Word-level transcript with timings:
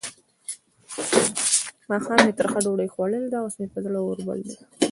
ماښام 1.89 2.19
مې 2.25 2.33
ترخه 2.39 2.59
ډوډۍ 2.65 2.87
خوړلې 2.93 3.29
ده؛ 3.33 3.37
اوس 3.41 3.55
مې 3.59 3.67
پر 3.73 3.79
زړه 3.85 3.99
اور 4.03 4.17
بل 4.27 4.39
دی. 4.47 4.55